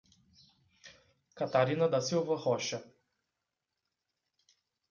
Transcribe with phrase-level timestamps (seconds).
[1.35, 2.83] Catarina da Silva Rocha